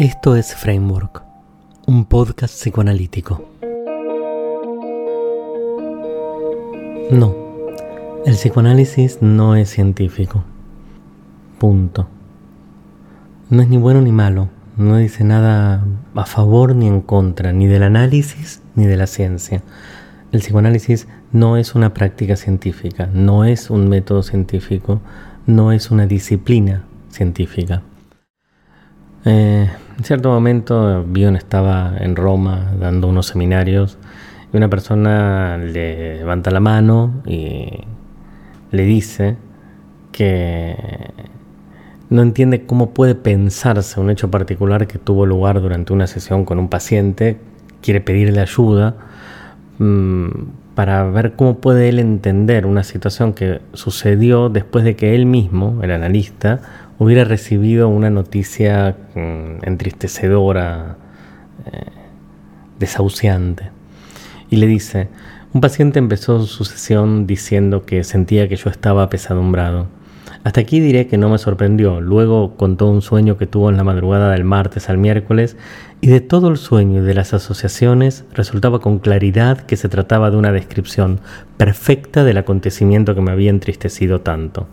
[0.00, 1.22] Esto es Framework,
[1.86, 3.44] un podcast psicoanalítico.
[7.10, 7.36] No,
[8.24, 10.42] el psicoanálisis no es científico.
[11.58, 12.08] Punto.
[13.50, 14.48] No es ni bueno ni malo,
[14.78, 15.84] no dice nada
[16.14, 19.62] a favor ni en contra, ni del análisis ni de la ciencia.
[20.32, 25.02] El psicoanálisis no es una práctica científica, no es un método científico,
[25.44, 27.82] no es una disciplina científica.
[29.26, 29.68] Eh,
[30.00, 33.98] en cierto momento Bion estaba en Roma dando unos seminarios
[34.50, 37.68] y una persona le levanta la mano y
[38.70, 39.36] le dice
[40.10, 40.74] que
[42.08, 46.58] no entiende cómo puede pensarse un hecho particular que tuvo lugar durante una sesión con
[46.58, 47.36] un paciente,
[47.82, 48.96] quiere pedirle ayuda
[49.80, 50.28] mm,
[50.74, 55.80] para ver cómo puede él entender una situación que sucedió después de que él mismo,
[55.82, 60.98] el analista, hubiera recibido una noticia mm, entristecedora,
[61.64, 61.86] eh,
[62.78, 63.70] desahuciante.
[64.50, 65.08] Y le dice,
[65.54, 69.86] un paciente empezó su sesión diciendo que sentía que yo estaba apesadumbrado.
[70.44, 72.02] Hasta aquí diré que no me sorprendió.
[72.02, 75.56] Luego contó un sueño que tuvo en la madrugada del martes al miércoles
[76.02, 80.30] y de todo el sueño y de las asociaciones resultaba con claridad que se trataba
[80.30, 81.20] de una descripción
[81.56, 84.66] perfecta del acontecimiento que me había entristecido tanto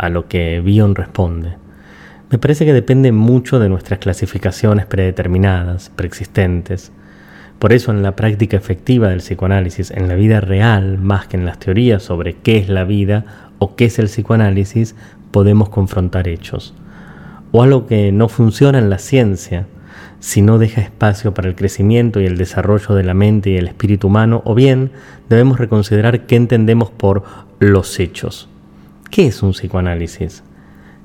[0.00, 1.56] a lo que Bion responde.
[2.30, 6.90] Me parece que depende mucho de nuestras clasificaciones predeterminadas, preexistentes.
[7.58, 11.44] Por eso en la práctica efectiva del psicoanálisis, en la vida real, más que en
[11.44, 14.96] las teorías sobre qué es la vida o qué es el psicoanálisis,
[15.32, 16.72] podemos confrontar hechos.
[17.52, 19.66] O algo que no funciona en la ciencia,
[20.18, 23.66] si no deja espacio para el crecimiento y el desarrollo de la mente y el
[23.66, 24.92] espíritu humano, o bien
[25.28, 27.24] debemos reconsiderar qué entendemos por
[27.58, 28.48] los hechos.
[29.10, 30.44] ¿Qué es un psicoanálisis?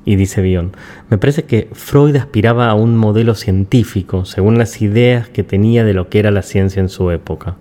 [0.06, 0.74] Y dice Bion,
[1.10, 5.96] me parece que Freud aspiraba a un modelo científico según las ideas que tenía de
[5.96, 7.56] lo que era la ciencia en su época.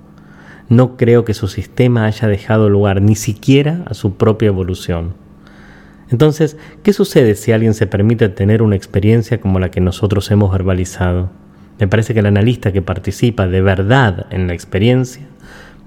[0.69, 5.14] No creo que su sistema haya dejado lugar ni siquiera a su propia evolución.
[6.10, 10.52] Entonces, ¿qué sucede si alguien se permite tener una experiencia como la que nosotros hemos
[10.52, 11.30] verbalizado?
[11.80, 15.26] Me parece que el analista que participa de verdad en la experiencia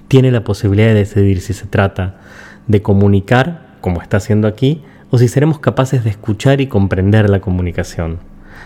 [0.07, 2.17] tiene la posibilidad de decidir si se trata
[2.65, 4.81] de comunicar como está haciendo aquí,
[5.11, 8.17] o si seremos capaces de escuchar y comprender la comunicación.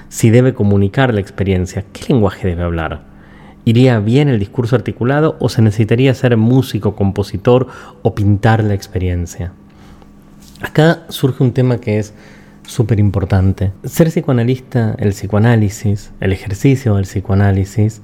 [0.10, 3.04] Si debe comunicar la experiencia, ¿qué lenguaje debe hablar?
[3.64, 7.68] ¿Iría bien el discurso articulado o se necesitaría ser músico, compositor
[8.02, 9.52] o pintar la experiencia?
[10.60, 12.16] Acá surge un tema que es
[12.66, 13.74] súper importante.
[13.84, 18.02] Ser psicoanalista, el psicoanálisis, el ejercicio del psicoanálisis,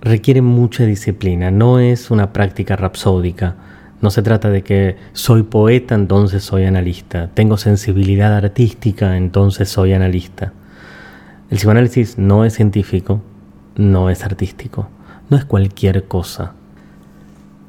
[0.00, 3.56] requiere mucha disciplina, no es una práctica rapsódica
[4.00, 7.30] no se trata de que soy poeta, entonces soy analista.
[7.34, 10.52] Tengo sensibilidad artística, entonces soy analista.
[11.50, 13.20] El psicoanálisis no es científico,
[13.76, 14.88] no es artístico,
[15.30, 16.52] no es cualquier cosa.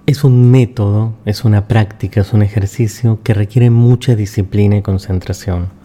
[0.05, 5.78] Es un método, es una práctica, es un ejercicio que requiere mucha disciplina y concentración.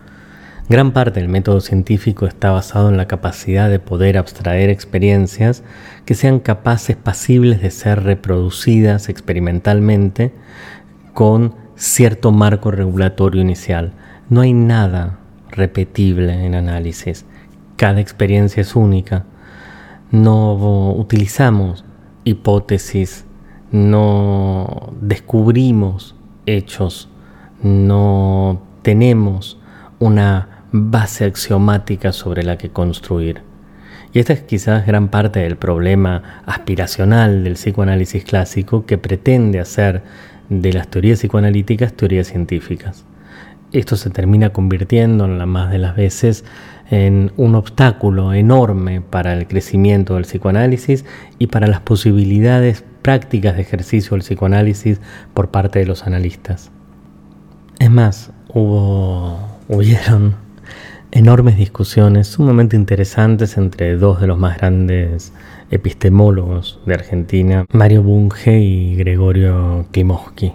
[0.67, 5.63] Gran parte del método científico está basado en la capacidad de poder abstraer experiencias
[6.07, 10.33] que sean capaces, pasibles de ser reproducidas experimentalmente
[11.13, 13.93] con cierto marco regulatorio inicial.
[14.31, 15.19] No hay nada
[15.51, 17.27] repetible en análisis.
[17.77, 19.27] Cada experiencia es única.
[20.11, 21.85] No utilizamos
[22.25, 23.27] hipótesis,
[23.71, 26.17] no descubrimos
[26.47, 27.11] hechos,
[27.63, 29.59] no tenemos
[29.99, 33.43] una base axiomática sobre la que construir.
[34.13, 40.03] Y esta es quizás gran parte del problema aspiracional del psicoanálisis clásico que pretende hacer
[40.49, 43.05] de las teorías psicoanalíticas teorías científicas.
[43.71, 46.45] Esto se termina convirtiendo en la más de las veces
[46.91, 51.05] en un obstáculo enorme para el crecimiento del psicoanálisis
[51.39, 55.01] y para las posibilidades prácticas de ejercicio del psicoanálisis
[55.35, 56.73] por parte de los analistas.
[57.79, 59.39] Es más, hubo,
[59.69, 60.44] hubieron
[61.15, 65.33] enormes discusiones sumamente interesantes entre dos de los más grandes
[65.71, 70.55] epistemólogos de Argentina, Mario Bunge y Gregorio Klimovsky.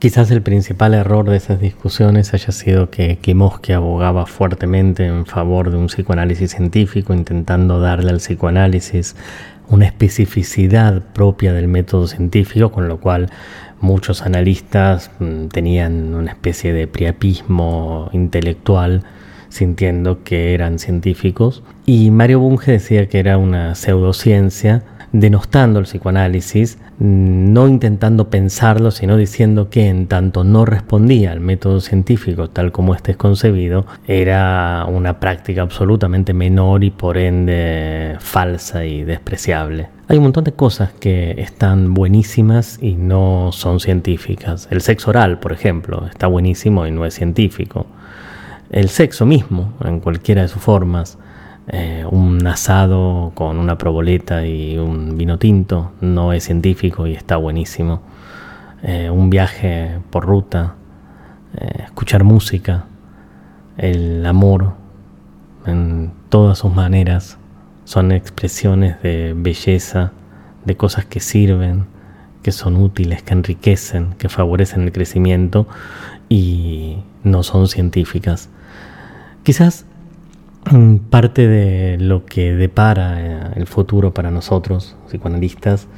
[0.00, 5.70] Quizás el principal error de esas discusiones haya sido que Klimovsky abogaba fuertemente en favor
[5.70, 9.14] de un psicoanálisis científico, intentando darle al psicoanálisis
[9.68, 13.30] una especificidad propia del método científico, con lo cual
[13.80, 19.04] muchos analistas mm, tenían una especie de priapismo intelectual
[19.50, 21.62] sintiendo que eran científicos.
[21.84, 24.82] Y Mario Bunge decía que era una pseudociencia
[25.12, 31.80] denostando el psicoanálisis, no intentando pensarlo, sino diciendo que en tanto no respondía al método
[31.80, 38.84] científico tal como este es concebido, era una práctica absolutamente menor y por ende falsa
[38.84, 39.88] y despreciable.
[40.08, 44.68] Hay un montón de cosas que están buenísimas y no son científicas.
[44.70, 47.86] El sexo oral, por ejemplo, está buenísimo y no es científico.
[48.70, 51.18] El sexo mismo, en cualquiera de sus formas,
[51.66, 57.36] eh, un asado con una proboleta y un vino tinto no es científico y está
[57.36, 58.00] buenísimo.
[58.84, 60.76] Eh, un viaje por ruta,
[61.56, 62.84] eh, escuchar música,
[63.76, 64.74] el amor
[65.66, 67.38] en todas sus maneras
[67.84, 70.12] son expresiones de belleza,
[70.64, 71.86] de cosas que sirven,
[72.44, 75.66] que son útiles, que enriquecen, que favorecen el crecimiento
[76.28, 78.48] y no son científicas.
[79.42, 79.86] Quizás
[80.70, 85.88] Mm, parte de lo que depara eh, el futuro para nosotros, psicoanalistas,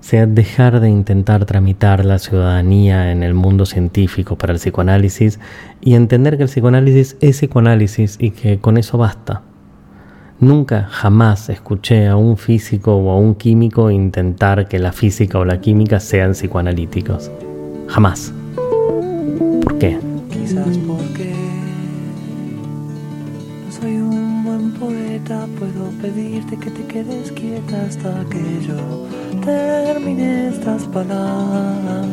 [0.00, 5.40] sea dejar de intentar tramitar la ciudadanía en el mundo científico para el psicoanálisis
[5.80, 9.42] y entender que el psicoanálisis es psicoanálisis y que con eso basta.
[10.38, 15.44] Nunca, jamás escuché a un físico o a un químico intentar que la física o
[15.44, 17.30] la química sean psicoanalíticos.
[17.88, 18.32] Jamás.
[19.62, 19.98] ¿Por qué?
[25.58, 29.06] Puedo pedirte que te quedes quieta hasta que yo
[29.44, 32.06] termine estas palabras.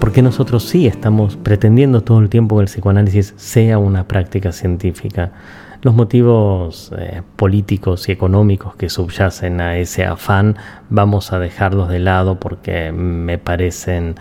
[0.00, 5.32] Porque nosotros sí estamos pretendiendo todo el tiempo que el psicoanálisis sea una práctica científica?
[5.82, 10.56] Los motivos eh, políticos y económicos que subyacen a ese afán
[10.90, 14.16] vamos a dejarlos de lado porque me parecen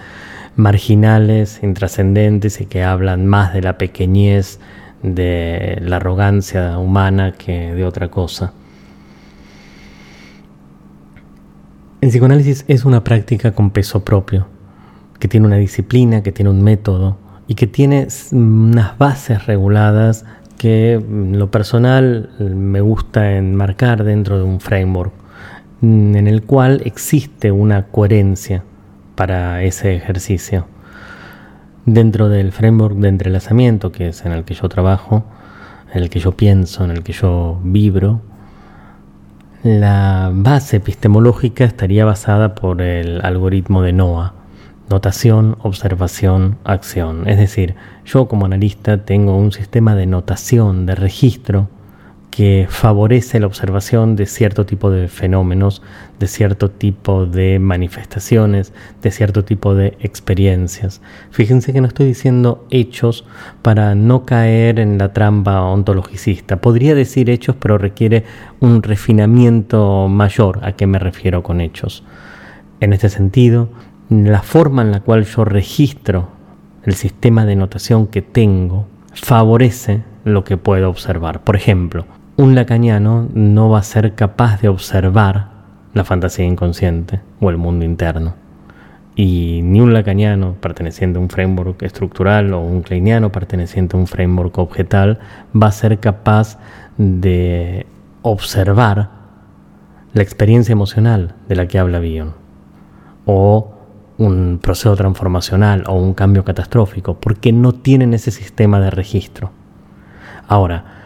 [0.56, 4.60] marginales, intrascendentes y que hablan más de la pequeñez
[5.04, 8.54] de la arrogancia humana que de otra cosa.
[12.02, 14.48] El psicoanálisis es una práctica con peso propio,
[15.20, 17.18] que tiene una disciplina, que tiene un método
[17.48, 20.26] y que tiene unas bases reguladas
[20.58, 25.14] que en lo personal me gusta enmarcar dentro de un framework
[25.82, 28.64] en el cual existe una coherencia
[29.16, 30.66] para ese ejercicio.
[31.88, 35.24] Dentro del framework de entrelazamiento, que es en el que yo trabajo,
[35.94, 38.20] en el que yo pienso, en el que yo vibro,
[39.64, 44.34] la base epistemológica estaría basada por el algoritmo de NOAA,
[44.90, 47.26] notación, observación, acción.
[47.26, 51.70] Es decir, yo como analista tengo un sistema de notación, de registro,
[52.32, 55.82] que favorece la observación de cierto tipo de fenómenos,
[56.20, 61.02] de cierto tipo de manifestaciones, de cierto tipo de experiencias.
[61.32, 63.26] Fíjense que no estoy diciendo hechos
[63.64, 66.62] para no caer en la trampa ontologicista.
[66.62, 68.24] Podría decir hechos, pero requiere
[68.60, 72.04] un refinamiento mayor a qué me refiero con hechos.
[72.80, 73.70] En este sentido,
[74.10, 76.30] la forma en la cual yo registro
[76.84, 81.44] el sistema de notación que tengo favorece lo que puedo observar.
[81.44, 82.06] Por ejemplo,
[82.38, 85.48] un lacaniano no va a ser capaz de observar
[85.94, 88.36] la fantasía inconsciente o el mundo interno.
[89.16, 94.06] Y ni un lacaniano perteneciente a un framework estructural o un kleiniano perteneciente a un
[94.06, 95.18] framework objetal
[95.60, 96.60] va a ser capaz
[97.00, 97.88] de
[98.22, 99.10] observar
[100.14, 102.36] la experiencia emocional de la que habla Bion
[103.26, 103.74] o
[104.20, 109.50] un proceso transformacional o un cambio catastrófico porque no tienen ese sistema de registro.
[110.48, 110.97] Ahora,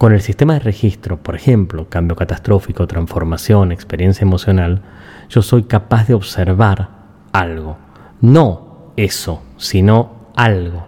[0.00, 4.80] con el sistema de registro, por ejemplo, cambio catastrófico, transformación, experiencia emocional,
[5.28, 6.88] yo soy capaz de observar
[7.32, 7.76] algo.
[8.22, 10.86] No eso, sino algo.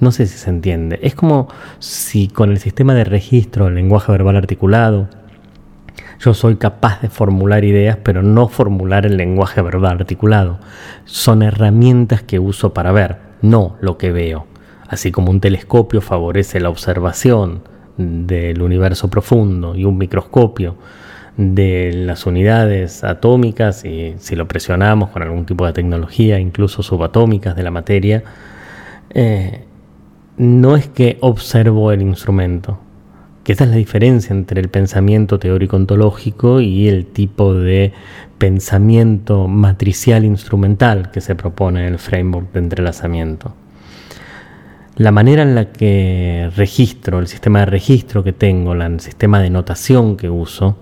[0.00, 0.98] No sé si se entiende.
[1.02, 1.46] Es como
[1.78, 5.08] si con el sistema de registro, el lenguaje verbal articulado,
[6.18, 10.58] yo soy capaz de formular ideas, pero no formular el lenguaje verbal articulado.
[11.04, 14.48] Son herramientas que uso para ver, no lo que veo.
[14.88, 17.62] Así como un telescopio favorece la observación,
[17.98, 20.76] del universo profundo y un microscopio
[21.36, 27.54] de las unidades atómicas y si lo presionamos con algún tipo de tecnología, incluso subatómicas
[27.54, 28.24] de la materia,
[29.10, 29.64] eh,
[30.36, 32.78] no es que observo el instrumento,
[33.44, 37.92] que esa es la diferencia entre el pensamiento teórico ontológico y el tipo de
[38.38, 43.54] pensamiento matricial instrumental que se propone en el framework de entrelazamiento
[44.98, 49.48] la manera en la que registro, el sistema de registro que tengo, el sistema de
[49.48, 50.76] notación que uso,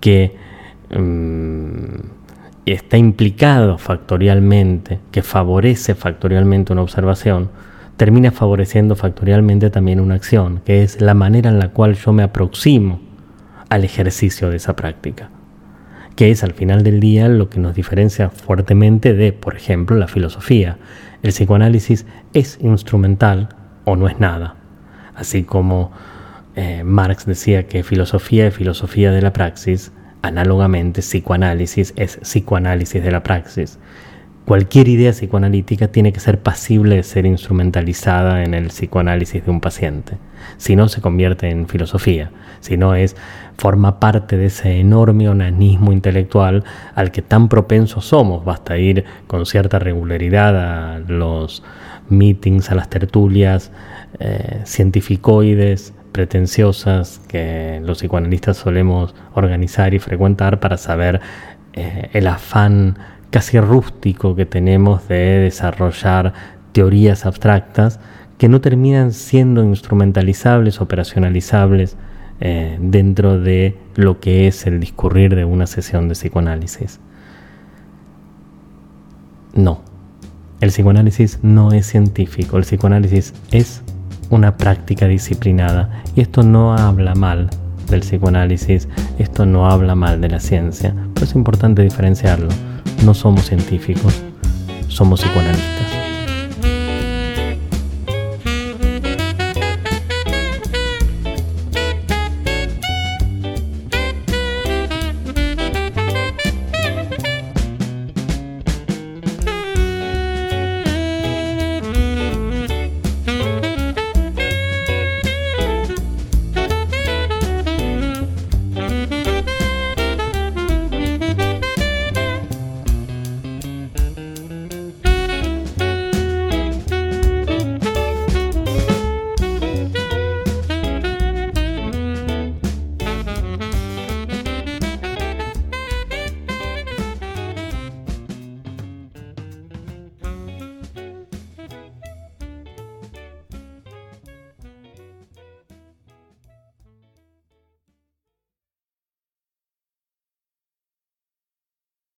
[0.00, 0.36] que
[0.90, 2.00] mm,
[2.66, 7.50] está implicado factorialmente, que favorece factorialmente una observación,
[7.96, 12.24] termina favoreciendo factorialmente también una acción, que es la manera en la cual yo me
[12.24, 13.00] aproximo
[13.68, 15.30] al ejercicio de esa práctica.
[16.16, 20.08] Que es al final del día lo que nos diferencia fuertemente de, por ejemplo, la
[20.08, 20.78] filosofía.
[21.22, 23.48] El psicoanálisis es instrumental
[23.84, 24.56] o no es nada,
[25.14, 25.92] así como
[26.54, 29.92] eh, Marx decía que filosofía es filosofía de la praxis,
[30.22, 33.78] análogamente psicoanálisis es psicoanálisis de la praxis.
[34.44, 39.60] Cualquier idea psicoanalítica tiene que ser pasible de ser instrumentalizada en el psicoanálisis de un
[39.60, 40.18] paciente.
[40.56, 42.32] Si no, se convierte en filosofía.
[42.58, 43.16] Si no, es,
[43.56, 46.64] forma parte de ese enorme onanismo intelectual
[46.96, 48.44] al que tan propensos somos.
[48.44, 51.62] Basta ir con cierta regularidad a los
[52.08, 53.70] meetings, a las tertulias
[54.18, 61.20] eh, cientificoides, pretenciosas que los psicoanalistas solemos organizar y frecuentar para saber
[61.74, 62.98] eh, el afán
[63.32, 66.34] casi rústico que tenemos de desarrollar
[66.72, 67.98] teorías abstractas
[68.36, 71.96] que no terminan siendo instrumentalizables, operacionalizables
[72.40, 77.00] eh, dentro de lo que es el discurrir de una sesión de psicoanálisis.
[79.54, 79.80] No,
[80.60, 83.82] el psicoanálisis no es científico, el psicoanálisis es
[84.28, 86.02] una práctica disciplinada.
[86.14, 87.48] Y esto no habla mal
[87.88, 92.48] del psicoanálisis, esto no habla mal de la ciencia, pero es importante diferenciarlo.
[93.04, 94.14] No somos científicos,
[94.88, 95.91] somos psicoanalistas.